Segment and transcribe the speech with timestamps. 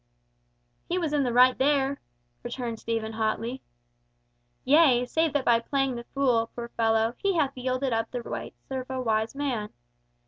[0.89, 2.01] "He was in the right there,"
[2.41, 3.61] returned Stephen, hotly.
[4.65, 8.65] "Yea, save that by playing the fool, poor fellow, he hath yielded up the rights
[8.71, 9.69] of a wise man.